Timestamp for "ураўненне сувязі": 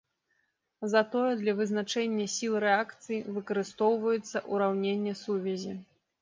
4.57-5.77